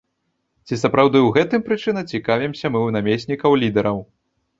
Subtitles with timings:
[0.69, 4.01] Ці сапраўды ў гэтым прычына, цікавімся мы ў намеснікаў лідараў.